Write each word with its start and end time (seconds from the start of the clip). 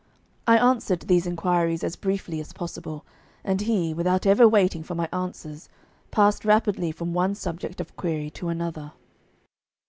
I 0.47 0.57
answered 0.57 1.01
these 1.01 1.27
inquiries 1.27 1.83
as 1.83 1.95
briefly 1.95 2.39
as 2.39 2.53
possible, 2.53 3.05
and 3.43 3.61
he, 3.61 3.93
without 3.93 4.25
ever 4.25 4.47
waiting 4.47 4.81
for 4.81 4.95
my 4.95 5.07
answers, 5.13 5.69
passed 6.09 6.43
rapidly 6.43 6.91
from 6.91 7.13
one 7.13 7.35
subject 7.35 7.79
of 7.79 7.95
query 7.95 8.31
to 8.31 8.49
another. 8.49 8.93